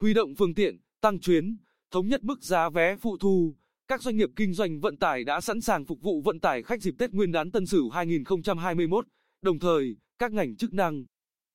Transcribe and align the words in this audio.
huy 0.00 0.14
động 0.14 0.34
phương 0.34 0.54
tiện, 0.54 0.78
tăng 1.00 1.20
chuyến, 1.20 1.56
thống 1.90 2.08
nhất 2.08 2.24
mức 2.24 2.42
giá 2.42 2.68
vé 2.68 2.96
phụ 2.96 3.16
thu. 3.16 3.56
Các 3.88 4.02
doanh 4.02 4.16
nghiệp 4.16 4.30
kinh 4.36 4.52
doanh 4.52 4.80
vận 4.80 4.96
tải 4.96 5.24
đã 5.24 5.40
sẵn 5.40 5.60
sàng 5.60 5.84
phục 5.84 6.00
vụ 6.00 6.20
vận 6.20 6.40
tải 6.40 6.62
khách 6.62 6.82
dịp 6.82 6.94
Tết 6.98 7.10
Nguyên 7.10 7.32
đán 7.32 7.50
Tân 7.50 7.66
Sửu 7.66 7.90
2021, 7.90 9.06
đồng 9.42 9.58
thời, 9.58 9.96
các 10.18 10.32
ngành 10.32 10.56
chức 10.56 10.72
năng, 10.72 11.04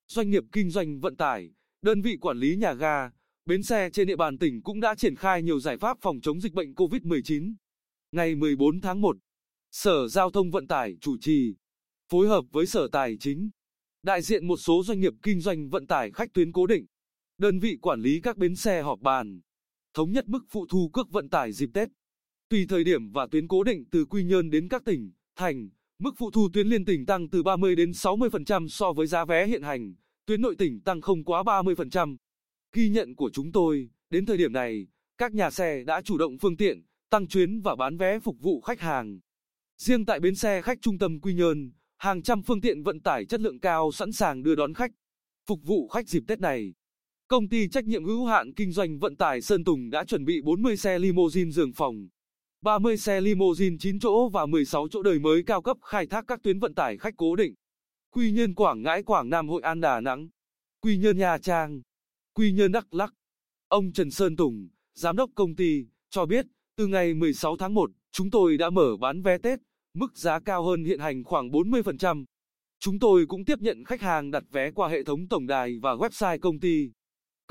doanh 0.07 0.29
nghiệp 0.29 0.43
kinh 0.51 0.69
doanh 0.69 0.99
vận 0.99 1.15
tải, 1.15 1.51
đơn 1.81 2.01
vị 2.01 2.17
quản 2.21 2.37
lý 2.37 2.55
nhà 2.55 2.73
ga, 2.73 3.09
bến 3.45 3.63
xe 3.63 3.89
trên 3.93 4.07
địa 4.07 4.15
bàn 4.15 4.37
tỉnh 4.37 4.61
cũng 4.63 4.79
đã 4.79 4.95
triển 4.95 5.15
khai 5.15 5.43
nhiều 5.43 5.59
giải 5.59 5.77
pháp 5.77 5.97
phòng 6.01 6.21
chống 6.21 6.41
dịch 6.41 6.53
bệnh 6.53 6.73
COVID-19. 6.73 7.53
Ngày 8.11 8.35
14 8.35 8.81
tháng 8.81 9.01
1, 9.01 9.17
Sở 9.71 10.07
Giao 10.07 10.31
thông 10.31 10.51
Vận 10.51 10.67
tải 10.67 10.95
chủ 11.01 11.17
trì, 11.21 11.55
phối 12.09 12.27
hợp 12.27 12.45
với 12.51 12.65
Sở 12.65 12.87
Tài 12.91 13.17
chính, 13.19 13.49
đại 14.03 14.21
diện 14.21 14.47
một 14.47 14.57
số 14.57 14.83
doanh 14.83 14.99
nghiệp 14.99 15.13
kinh 15.23 15.39
doanh 15.39 15.69
vận 15.69 15.87
tải 15.87 16.11
khách 16.11 16.33
tuyến 16.33 16.51
cố 16.51 16.67
định, 16.67 16.85
đơn 17.41 17.59
vị 17.59 17.77
quản 17.81 18.01
lý 18.01 18.19
các 18.23 18.37
bến 18.37 18.55
xe 18.55 18.81
họp 18.81 18.99
bàn, 18.99 19.41
thống 19.93 20.11
nhất 20.11 20.27
mức 20.27 20.45
phụ 20.49 20.65
thu 20.69 20.89
cước 20.93 21.11
vận 21.11 21.29
tải 21.29 21.51
dịp 21.51 21.69
Tết. 21.73 21.89
Tùy 22.49 22.65
thời 22.69 22.83
điểm 22.83 23.11
và 23.11 23.27
tuyến 23.31 23.47
cố 23.47 23.63
định 23.63 23.85
từ 23.91 24.05
Quy 24.05 24.23
Nhơn 24.23 24.49
đến 24.49 24.67
các 24.69 24.85
tỉnh, 24.85 25.11
thành, 25.35 25.69
mức 25.99 26.11
phụ 26.17 26.31
thu 26.31 26.49
tuyến 26.53 26.67
liên 26.67 26.85
tỉnh 26.85 27.05
tăng 27.05 27.29
từ 27.29 27.43
30 27.43 27.75
đến 27.75 27.91
60% 27.91 28.67
so 28.67 28.93
với 28.93 29.07
giá 29.07 29.25
vé 29.25 29.47
hiện 29.47 29.61
hành, 29.61 29.93
tuyến 30.25 30.41
nội 30.41 30.55
tỉnh 30.57 30.81
tăng 30.81 31.01
không 31.01 31.23
quá 31.23 31.43
30%. 31.43 32.17
Ghi 32.73 32.89
nhận 32.89 33.15
của 33.15 33.29
chúng 33.33 33.51
tôi, 33.51 33.89
đến 34.09 34.25
thời 34.25 34.37
điểm 34.37 34.53
này, 34.53 34.87
các 35.17 35.33
nhà 35.33 35.49
xe 35.49 35.83
đã 35.83 36.01
chủ 36.01 36.17
động 36.17 36.37
phương 36.37 36.57
tiện, 36.57 36.83
tăng 37.09 37.27
chuyến 37.27 37.61
và 37.61 37.75
bán 37.75 37.97
vé 37.97 38.19
phục 38.19 38.35
vụ 38.39 38.61
khách 38.61 38.79
hàng. 38.79 39.19
Riêng 39.77 40.05
tại 40.05 40.19
bến 40.19 40.35
xe 40.35 40.61
khách 40.61 40.81
trung 40.81 40.97
tâm 40.97 41.19
Quy 41.19 41.33
Nhơn, 41.33 41.71
hàng 41.97 42.21
trăm 42.21 42.43
phương 42.43 42.61
tiện 42.61 42.83
vận 42.83 42.99
tải 42.99 43.25
chất 43.25 43.41
lượng 43.41 43.59
cao 43.59 43.91
sẵn 43.91 44.11
sàng 44.11 44.43
đưa 44.43 44.55
đón 44.55 44.73
khách, 44.73 44.91
phục 45.45 45.59
vụ 45.63 45.87
khách 45.87 46.07
dịp 46.07 46.23
Tết 46.27 46.39
này. 46.39 46.73
Công 47.31 47.49
ty 47.49 47.67
trách 47.67 47.85
nhiệm 47.85 48.05
hữu 48.05 48.25
hạn 48.25 48.53
kinh 48.53 48.71
doanh 48.71 48.99
vận 48.99 49.15
tải 49.15 49.41
Sơn 49.41 49.63
Tùng 49.63 49.89
đã 49.89 50.03
chuẩn 50.03 50.25
bị 50.25 50.41
40 50.41 50.77
xe 50.77 50.99
limousine 50.99 51.51
giường 51.51 51.73
phòng, 51.73 52.07
30 52.61 52.97
xe 52.97 53.21
limousine 53.21 53.75
9 53.79 53.99
chỗ 53.99 54.29
và 54.29 54.45
16 54.45 54.87
chỗ 54.91 55.03
đời 55.03 55.19
mới 55.19 55.43
cao 55.43 55.61
cấp 55.61 55.77
khai 55.81 56.07
thác 56.07 56.25
các 56.27 56.43
tuyến 56.43 56.59
vận 56.59 56.75
tải 56.75 56.97
khách 56.97 57.13
cố 57.17 57.35
định. 57.35 57.53
Quy 58.13 58.31
Nhơn 58.31 58.55
Quảng 58.55 58.81
Ngãi 58.81 59.03
Quảng 59.03 59.29
Nam 59.29 59.49
Hội 59.49 59.61
An 59.61 59.81
Đà 59.81 60.01
Nẵng, 60.01 60.29
Quy 60.81 60.97
Nhơn 60.97 61.17
Nha 61.17 61.37
Trang, 61.37 61.81
Quy 62.33 62.51
Nhơn 62.51 62.71
Đắk 62.71 62.93
Lắk. 62.93 63.13
Ông 63.67 63.93
Trần 63.93 64.11
Sơn 64.11 64.35
Tùng, 64.35 64.69
giám 64.93 65.15
đốc 65.15 65.29
công 65.35 65.55
ty, 65.55 65.85
cho 66.09 66.25
biết, 66.25 66.45
từ 66.77 66.87
ngày 66.87 67.13
16 67.13 67.57
tháng 67.57 67.73
1, 67.73 67.91
chúng 68.11 68.31
tôi 68.31 68.57
đã 68.57 68.69
mở 68.69 68.97
bán 68.99 69.21
vé 69.21 69.37
Tết, 69.37 69.59
mức 69.93 70.17
giá 70.17 70.39
cao 70.39 70.63
hơn 70.63 70.83
hiện 70.83 70.99
hành 70.99 71.23
khoảng 71.23 71.49
40%. 71.49 72.25
Chúng 72.79 72.99
tôi 72.99 73.25
cũng 73.25 73.45
tiếp 73.45 73.59
nhận 73.59 73.83
khách 73.83 74.01
hàng 74.01 74.31
đặt 74.31 74.43
vé 74.51 74.71
qua 74.71 74.89
hệ 74.89 75.03
thống 75.03 75.27
tổng 75.27 75.47
đài 75.47 75.79
và 75.81 75.95
website 75.95 76.39
công 76.39 76.59
ty. 76.59 76.91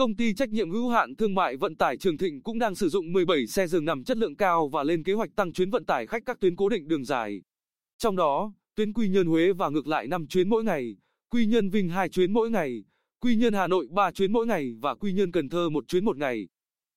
Công 0.00 0.16
ty 0.16 0.34
trách 0.34 0.48
nhiệm 0.48 0.70
hữu 0.70 0.88
hạn 0.88 1.16
thương 1.16 1.34
mại 1.34 1.56
vận 1.56 1.76
tải 1.76 1.96
Trường 1.96 2.18
Thịnh 2.18 2.42
cũng 2.42 2.58
đang 2.58 2.74
sử 2.74 2.88
dụng 2.88 3.12
17 3.12 3.46
xe 3.46 3.66
giường 3.66 3.84
nằm 3.84 4.04
chất 4.04 4.16
lượng 4.16 4.36
cao 4.36 4.68
và 4.68 4.82
lên 4.82 5.02
kế 5.02 5.12
hoạch 5.12 5.30
tăng 5.36 5.52
chuyến 5.52 5.70
vận 5.70 5.84
tải 5.84 6.06
khách 6.06 6.22
các 6.26 6.40
tuyến 6.40 6.56
cố 6.56 6.68
định 6.68 6.88
đường 6.88 7.04
dài. 7.04 7.42
Trong 7.98 8.16
đó, 8.16 8.52
tuyến 8.74 8.92
Quy 8.92 9.08
Nhơn 9.08 9.26
Huế 9.26 9.52
và 9.52 9.68
ngược 9.68 9.86
lại 9.86 10.06
5 10.06 10.26
chuyến 10.26 10.48
mỗi 10.48 10.64
ngày, 10.64 10.96
Quy 11.30 11.46
Nhơn 11.46 11.70
Vinh 11.70 11.88
2 11.88 12.08
chuyến 12.08 12.32
mỗi 12.32 12.50
ngày, 12.50 12.84
Quy 13.20 13.36
Nhơn 13.36 13.54
Hà 13.54 13.66
Nội 13.66 13.86
3 13.90 14.10
chuyến 14.10 14.32
mỗi 14.32 14.46
ngày 14.46 14.72
và 14.80 14.94
Quy 14.94 15.12
Nhơn 15.12 15.32
Cần 15.32 15.48
Thơ 15.48 15.68
1 15.68 15.84
chuyến 15.88 16.04
một 16.04 16.16
ngày. 16.16 16.48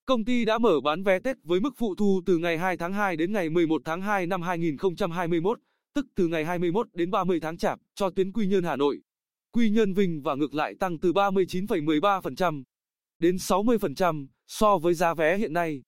Công 0.05 0.25
ty 0.25 0.45
đã 0.45 0.57
mở 0.57 0.81
bán 0.83 1.03
vé 1.03 1.19
Tết 1.19 1.37
với 1.43 1.59
mức 1.59 1.73
phụ 1.77 1.95
thu 1.95 2.21
từ 2.25 2.37
ngày 2.37 2.57
2 2.57 2.77
tháng 2.77 2.93
2 2.93 3.15
đến 3.15 3.31
ngày 3.31 3.49
11 3.49 3.81
tháng 3.85 4.01
2 4.01 4.27
năm 4.27 4.41
2021, 4.41 5.59
tức 5.93 6.07
từ 6.15 6.27
ngày 6.27 6.45
21 6.45 6.87
đến 6.93 7.11
30 7.11 7.39
tháng 7.39 7.57
Chạp 7.57 7.79
cho 7.95 8.09
tuyến 8.09 8.31
Quy 8.31 8.47
Nhơn 8.47 8.63
Hà 8.63 8.75
Nội. 8.75 9.01
Quy 9.51 9.69
Nhơn 9.69 9.93
Vinh 9.93 10.21
và 10.21 10.35
ngược 10.35 10.53
lại 10.53 10.75
tăng 10.79 10.99
từ 10.99 11.11
39,13% 11.11 12.63
đến 13.23 13.35
60% 13.35 14.27
so 14.47 14.77
với 14.77 14.93
giá 14.93 15.13
vé 15.13 15.37
hiện 15.37 15.53
nay. 15.53 15.83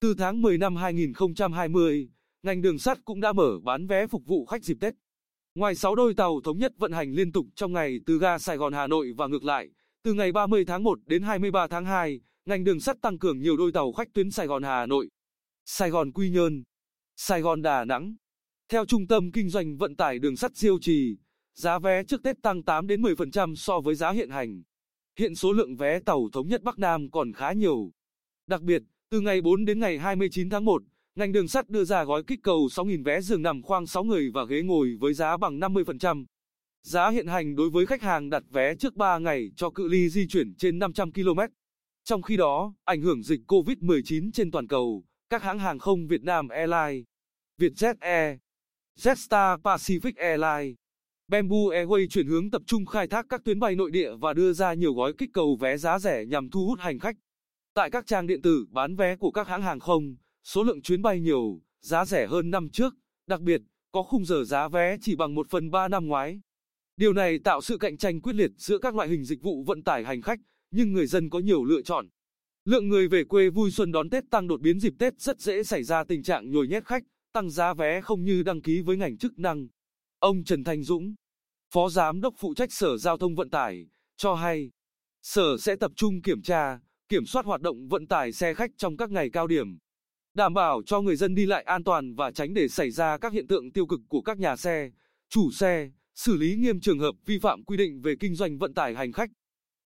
Từ 0.00 0.14
tháng 0.18 0.42
10 0.42 0.58
năm 0.58 0.76
2020, 0.76 2.10
ngành 2.42 2.62
đường 2.62 2.78
sắt 2.78 2.98
cũng 3.04 3.20
đã 3.20 3.32
mở 3.32 3.58
bán 3.62 3.86
vé 3.86 4.06
phục 4.06 4.26
vụ 4.26 4.46
khách 4.46 4.64
dịp 4.64 4.76
Tết. 4.80 4.94
Ngoài 5.54 5.74
6 5.74 5.94
đôi 5.94 6.14
tàu 6.14 6.40
thống 6.44 6.58
nhất 6.58 6.72
vận 6.78 6.92
hành 6.92 7.12
liên 7.12 7.32
tục 7.32 7.46
trong 7.54 7.72
ngày 7.72 7.98
từ 8.06 8.18
ga 8.18 8.38
Sài 8.38 8.56
Gòn 8.56 8.72
Hà 8.72 8.86
Nội 8.86 9.12
và 9.16 9.26
ngược 9.26 9.44
lại, 9.44 9.68
từ 10.02 10.14
ngày 10.14 10.32
30 10.32 10.64
tháng 10.64 10.82
1 10.82 10.98
đến 11.06 11.22
23 11.22 11.66
tháng 11.66 11.84
2, 11.84 12.20
ngành 12.46 12.64
đường 12.64 12.80
sắt 12.80 12.96
tăng 13.02 13.18
cường 13.18 13.40
nhiều 13.40 13.56
đôi 13.56 13.72
tàu 13.72 13.92
khách 13.92 14.08
tuyến 14.12 14.30
Sài 14.30 14.46
Gòn 14.46 14.62
Hà 14.62 14.86
Nội, 14.86 15.10
Sài 15.66 15.90
Gòn 15.90 16.12
Quy 16.12 16.30
Nhơn, 16.30 16.62
Sài 17.16 17.40
Gòn 17.40 17.62
Đà 17.62 17.84
Nẵng. 17.84 18.14
Theo 18.68 18.86
Trung 18.86 19.06
tâm 19.06 19.32
Kinh 19.32 19.48
doanh 19.48 19.76
Vận 19.76 19.96
tải 19.96 20.18
Đường 20.18 20.36
sắt 20.36 20.56
Diêu 20.56 20.78
Trì, 20.80 21.16
giá 21.54 21.78
vé 21.78 22.04
trước 22.04 22.22
Tết 22.22 22.36
tăng 22.42 22.62
8 22.62 22.86
đến 22.86 23.02
10% 23.02 23.54
so 23.54 23.80
với 23.80 23.94
giá 23.94 24.10
hiện 24.10 24.30
hành. 24.30 24.62
Hiện 25.20 25.34
số 25.34 25.52
lượng 25.52 25.76
vé 25.76 26.00
tàu 26.00 26.28
thống 26.32 26.48
nhất 26.48 26.62
Bắc 26.62 26.78
Nam 26.78 27.10
còn 27.10 27.32
khá 27.32 27.52
nhiều. 27.52 27.90
Đặc 28.46 28.62
biệt, 28.62 28.82
từ 29.10 29.20
ngày 29.20 29.40
4 29.40 29.64
đến 29.64 29.80
ngày 29.80 29.98
29 29.98 30.50
tháng 30.50 30.64
1, 30.64 30.82
ngành 31.14 31.32
đường 31.32 31.48
sắt 31.48 31.68
đưa 31.68 31.84
ra 31.84 32.04
gói 32.04 32.22
kích 32.26 32.40
cầu 32.42 32.66
6.000 32.66 33.04
vé 33.04 33.20
giường 33.20 33.42
nằm 33.42 33.62
khoang 33.62 33.86
6 33.86 34.04
người 34.04 34.30
và 34.34 34.44
ghế 34.44 34.62
ngồi 34.62 34.96
với 35.00 35.14
giá 35.14 35.36
bằng 35.36 35.60
50%. 35.60 36.24
Giá 36.82 37.10
hiện 37.10 37.26
hành 37.26 37.56
đối 37.56 37.70
với 37.70 37.86
khách 37.86 38.02
hàng 38.02 38.30
đặt 38.30 38.42
vé 38.50 38.74
trước 38.74 38.96
3 38.96 39.18
ngày 39.18 39.50
cho 39.56 39.70
cự 39.70 39.88
ly 39.88 40.08
di 40.08 40.28
chuyển 40.28 40.54
trên 40.54 40.78
500 40.78 41.12
km. 41.12 41.40
Trong 42.04 42.22
khi 42.22 42.36
đó, 42.36 42.74
ảnh 42.84 43.02
hưởng 43.02 43.22
dịch 43.22 43.40
COVID-19 43.46 44.30
trên 44.32 44.50
toàn 44.50 44.66
cầu, 44.66 45.04
các 45.30 45.42
hãng 45.42 45.58
hàng 45.58 45.78
không 45.78 46.06
Việt 46.06 46.22
Nam 46.22 46.48
Airlines, 46.48 47.04
Vietjet 47.58 47.94
Air, 48.00 48.38
Jetstar 48.98 49.58
Pacific 49.58 50.12
Airlines, 50.16 50.76
Bamboo 51.30 51.56
Airways 51.56 52.06
chuyển 52.06 52.26
hướng 52.26 52.50
tập 52.50 52.62
trung 52.66 52.86
khai 52.86 53.06
thác 53.06 53.26
các 53.28 53.44
tuyến 53.44 53.60
bay 53.60 53.74
nội 53.74 53.90
địa 53.90 54.10
và 54.20 54.32
đưa 54.32 54.52
ra 54.52 54.74
nhiều 54.74 54.94
gói 54.94 55.12
kích 55.18 55.30
cầu 55.32 55.56
vé 55.56 55.76
giá 55.76 55.98
rẻ 55.98 56.24
nhằm 56.26 56.50
thu 56.50 56.66
hút 56.66 56.78
hành 56.80 56.98
khách. 56.98 57.16
Tại 57.74 57.90
các 57.90 58.06
trang 58.06 58.26
điện 58.26 58.42
tử 58.42 58.66
bán 58.70 58.96
vé 58.96 59.16
của 59.16 59.30
các 59.30 59.48
hãng 59.48 59.62
hàng 59.62 59.80
không, 59.80 60.16
số 60.44 60.62
lượng 60.62 60.82
chuyến 60.82 61.02
bay 61.02 61.20
nhiều, 61.20 61.60
giá 61.80 62.04
rẻ 62.04 62.26
hơn 62.26 62.50
năm 62.50 62.68
trước, 62.72 62.94
đặc 63.26 63.40
biệt, 63.40 63.60
có 63.92 64.02
khung 64.02 64.24
giờ 64.24 64.44
giá 64.44 64.68
vé 64.68 64.96
chỉ 65.00 65.16
bằng 65.16 65.34
1 65.34 65.46
phần 65.50 65.70
3 65.70 65.88
năm 65.88 66.06
ngoái. 66.06 66.40
Điều 66.96 67.12
này 67.12 67.38
tạo 67.38 67.60
sự 67.60 67.78
cạnh 67.78 67.96
tranh 67.96 68.20
quyết 68.20 68.34
liệt 68.34 68.50
giữa 68.56 68.78
các 68.78 68.94
loại 68.94 69.08
hình 69.08 69.24
dịch 69.24 69.42
vụ 69.42 69.64
vận 69.66 69.82
tải 69.82 70.04
hành 70.04 70.22
khách, 70.22 70.38
nhưng 70.70 70.92
người 70.92 71.06
dân 71.06 71.30
có 71.30 71.38
nhiều 71.38 71.64
lựa 71.64 71.82
chọn. 71.82 72.06
Lượng 72.64 72.88
người 72.88 73.08
về 73.08 73.24
quê 73.24 73.50
vui 73.50 73.70
xuân 73.70 73.92
đón 73.92 74.10
Tết 74.10 74.24
tăng 74.30 74.48
đột 74.48 74.60
biến 74.60 74.80
dịp 74.80 74.92
Tết 74.98 75.20
rất 75.20 75.40
dễ 75.40 75.62
xảy 75.62 75.82
ra 75.82 76.04
tình 76.04 76.22
trạng 76.22 76.50
nhồi 76.50 76.68
nhét 76.68 76.84
khách, 76.84 77.02
tăng 77.32 77.50
giá 77.50 77.74
vé 77.74 78.00
không 78.00 78.24
như 78.24 78.42
đăng 78.42 78.62
ký 78.62 78.80
với 78.80 78.96
ngành 78.96 79.18
chức 79.18 79.38
năng. 79.38 79.68
Ông 80.20 80.44
Trần 80.44 80.64
Thanh 80.64 80.82
Dũng, 80.82 81.14
Phó 81.74 81.88
Giám 81.88 82.20
đốc 82.20 82.34
phụ 82.38 82.54
trách 82.54 82.72
Sở 82.72 82.96
Giao 82.96 83.18
thông 83.18 83.34
Vận 83.34 83.50
tải, 83.50 83.86
cho 84.16 84.34
hay, 84.34 84.70
Sở 85.22 85.56
sẽ 85.58 85.76
tập 85.76 85.92
trung 85.96 86.22
kiểm 86.22 86.42
tra, 86.42 86.78
kiểm 87.08 87.26
soát 87.26 87.46
hoạt 87.46 87.60
động 87.60 87.88
vận 87.88 88.06
tải 88.06 88.32
xe 88.32 88.54
khách 88.54 88.70
trong 88.76 88.96
các 88.96 89.10
ngày 89.10 89.30
cao 89.32 89.46
điểm, 89.46 89.78
đảm 90.34 90.54
bảo 90.54 90.82
cho 90.86 91.00
người 91.00 91.16
dân 91.16 91.34
đi 91.34 91.46
lại 91.46 91.62
an 91.62 91.84
toàn 91.84 92.14
và 92.14 92.30
tránh 92.32 92.54
để 92.54 92.68
xảy 92.68 92.90
ra 92.90 93.18
các 93.18 93.32
hiện 93.32 93.46
tượng 93.46 93.72
tiêu 93.72 93.86
cực 93.86 94.00
của 94.08 94.20
các 94.22 94.38
nhà 94.38 94.56
xe, 94.56 94.90
chủ 95.28 95.50
xe, 95.50 95.90
xử 96.14 96.36
lý 96.36 96.56
nghiêm 96.56 96.80
trường 96.80 96.98
hợp 96.98 97.14
vi 97.26 97.38
phạm 97.38 97.64
quy 97.64 97.76
định 97.76 98.00
về 98.00 98.14
kinh 98.20 98.34
doanh 98.34 98.58
vận 98.58 98.74
tải 98.74 98.94
hành 98.94 99.12
khách. 99.12 99.30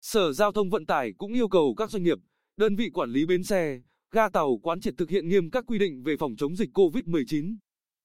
Sở 0.02 0.32
Giao 0.32 0.52
thông 0.52 0.70
Vận 0.70 0.86
tải 0.86 1.12
cũng 1.18 1.32
yêu 1.32 1.48
cầu 1.48 1.74
các 1.76 1.90
doanh 1.90 2.02
nghiệp, 2.02 2.18
đơn 2.56 2.76
vị 2.76 2.90
quản 2.90 3.10
lý 3.10 3.26
bến 3.26 3.44
xe, 3.44 3.80
ga 4.10 4.28
tàu 4.28 4.56
quán 4.62 4.80
triệt 4.80 4.94
thực 4.98 5.10
hiện 5.10 5.28
nghiêm 5.28 5.50
các 5.50 5.64
quy 5.66 5.78
định 5.78 6.02
về 6.02 6.16
phòng 6.16 6.36
chống 6.36 6.56
dịch 6.56 6.70
COVID-19, 6.78 7.56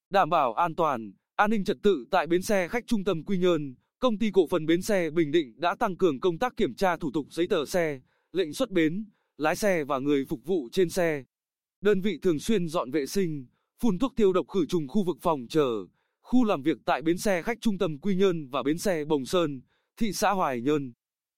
đảm 0.10 0.30
bảo 0.30 0.54
an 0.54 0.76
toàn, 0.76 1.12
an 1.38 1.50
ninh 1.50 1.64
trật 1.64 1.78
tự 1.84 2.06
tại 2.12 2.28
bến 2.28 2.42
xe 2.42 2.68
khách 2.68 2.88
trung 2.88 3.04
tâm 3.04 3.24
Quy 3.24 3.38
Nhơn. 3.38 3.76
Công 4.00 4.18
ty 4.18 4.32
cổ 4.32 4.48
phần 4.48 4.66
bến 4.66 4.82
xe 4.82 5.10
Bình 5.10 5.32
Định 5.32 5.54
đã 5.58 5.76
tăng 5.76 5.98
cường 5.98 6.20
công 6.20 6.38
tác 6.40 6.58
kiểm 6.58 6.76
tra 6.76 6.98
thủ 6.98 7.12
tục 7.14 7.28
giấy 7.30 7.48
tờ 7.48 7.66
xe, 7.66 8.00
lệnh 8.32 8.54
xuất 8.54 8.72
bến, 8.72 9.06
lái 9.38 9.56
xe 9.56 9.84
và 9.84 10.00
người 10.00 10.26
phục 10.26 10.46
vụ 10.46 10.70
trên 10.72 10.90
xe. 10.90 11.24
Đơn 11.82 12.02
vị 12.02 12.20
thường 12.22 12.40
xuyên 12.40 12.68
dọn 12.68 12.92
vệ 12.92 13.06
sinh, 13.06 13.46
phun 13.80 14.00
thuốc 14.00 14.14
tiêu 14.16 14.34
độc 14.34 14.48
khử 14.48 14.66
trùng 14.66 14.88
khu 14.88 15.04
vực 15.04 15.18
phòng 15.22 15.46
chờ, 15.50 15.86
khu 16.22 16.44
làm 16.44 16.62
việc 16.62 16.78
tại 16.86 17.02
bến 17.02 17.18
xe 17.18 17.42
khách 17.42 17.62
trung 17.62 17.78
tâm 17.78 17.98
Quy 18.00 18.16
Nhơn 18.16 18.48
và 18.48 18.64
bến 18.64 18.78
xe 18.78 19.06
Bồng 19.06 19.26
Sơn, 19.26 19.62
thị 19.98 20.14
xã 20.14 20.32
Hoài 20.32 20.62
Nhơn. 20.62 20.94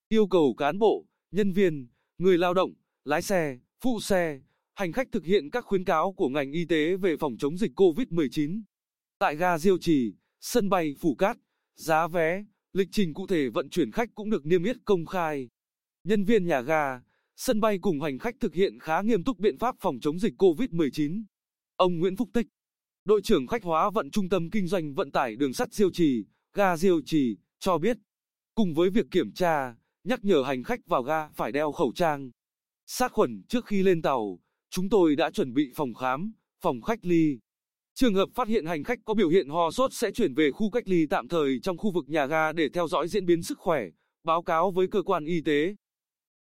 Yêu 0.10 0.28
cầu 0.28 0.54
cán 0.58 0.80
bộ, 0.80 1.06
nhân 1.32 1.52
viên, 1.52 1.88
người 2.18 2.38
lao 2.38 2.54
động, 2.54 2.74
lái 3.06 3.22
xe, 3.22 3.60
phụ 3.82 4.00
xe, 4.00 4.40
hành 4.74 4.92
khách 4.92 5.12
thực 5.12 5.26
hiện 5.26 5.50
các 5.50 5.66
khuyến 5.66 5.84
cáo 5.84 6.14
của 6.14 6.30
ngành 6.30 6.52
y 6.52 6.66
tế 6.66 6.96
về 6.96 7.18
phòng 7.18 7.38
chống 7.40 7.58
dịch 7.58 7.72
COVID-19. 7.80 8.62
Tại 9.20 9.36
ga 9.36 9.58
Diêu 9.58 9.78
Trì, 9.78 10.14
sân 10.40 10.70
bay 10.70 10.96
Phủ 11.00 11.16
Cát, 11.16 11.38
giá 11.76 12.08
vé, 12.08 12.46
lịch 12.74 12.88
trình 12.92 13.14
cụ 13.14 13.28
thể 13.28 13.50
vận 13.50 13.70
chuyển 13.70 13.92
khách 13.92 14.10
cũng 14.16 14.30
được 14.30 14.46
niêm 14.46 14.64
yết 14.64 14.78
công 14.86 15.06
khai. 15.06 15.50
Nhân 16.04 16.24
viên 16.24 16.46
nhà 16.46 16.62
ga, 16.62 17.02
sân 17.36 17.60
bay 17.60 17.78
cùng 17.82 18.02
hành 18.02 18.20
khách 18.20 18.36
thực 18.40 18.54
hiện 18.54 18.80
khá 18.80 19.02
nghiêm 19.02 19.24
túc 19.24 19.40
biện 19.40 19.58
pháp 19.58 19.76
phòng 19.80 20.00
chống 20.02 20.20
dịch 20.20 20.34
COVID-19. 20.38 21.24
Ông 21.76 22.00
Nguyễn 22.00 22.16
Phúc 22.16 22.30
Tích, 22.34 22.48
đội 23.06 23.22
trưởng 23.22 23.48
khách 23.48 23.64
hóa 23.64 23.90
vận 23.90 24.12
trung 24.12 24.30
tâm 24.30 24.50
kinh 24.50 24.68
doanh 24.68 24.94
vận 24.94 25.12
tải 25.12 25.36
đường 25.36 25.54
sắt 25.54 25.74
Diêu 25.74 25.90
Trì, 25.94 26.26
ga 26.54 26.78
Diêu 26.78 27.02
Trì, 27.06 27.38
cho 27.60 27.78
biết, 27.78 27.98
cùng 28.56 28.74
với 28.74 28.90
việc 28.90 29.06
kiểm 29.12 29.32
tra, 29.32 29.76
nhắc 30.04 30.20
nhở 30.24 30.44
hành 30.46 30.64
khách 30.64 30.88
vào 30.88 31.04
ga 31.04 31.28
phải 31.28 31.52
đeo 31.52 31.72
khẩu 31.72 31.92
trang, 31.96 32.32
sát 32.86 33.12
khuẩn 33.12 33.44
trước 33.48 33.66
khi 33.66 33.84
lên 33.84 34.02
tàu, 34.02 34.40
chúng 34.70 34.90
tôi 34.90 35.16
đã 35.16 35.32
chuẩn 35.32 35.54
bị 35.54 35.72
phòng 35.76 35.94
khám, 35.94 36.32
phòng 36.62 36.82
khách 36.82 37.06
ly. 37.06 37.40
Trường 38.00 38.14
hợp 38.14 38.30
phát 38.36 38.48
hiện 38.48 38.66
hành 38.66 38.84
khách 38.84 39.00
có 39.06 39.14
biểu 39.14 39.30
hiện 39.30 39.50
ho 39.50 39.72
sốt 39.72 39.94
sẽ 39.94 40.12
chuyển 40.12 40.34
về 40.34 40.52
khu 40.52 40.70
cách 40.70 40.88
ly 40.88 41.06
tạm 41.10 41.28
thời 41.28 41.60
trong 41.64 41.78
khu 41.78 41.92
vực 41.92 42.10
nhà 42.10 42.26
ga 42.26 42.52
để 42.52 42.70
theo 42.70 42.88
dõi 42.88 43.08
diễn 43.08 43.26
biến 43.26 43.44
sức 43.44 43.60
khỏe, 43.60 43.86
báo 44.24 44.42
cáo 44.42 44.72
với 44.72 44.88
cơ 44.88 45.02
quan 45.02 45.26
y 45.26 45.42
tế. 45.42 45.76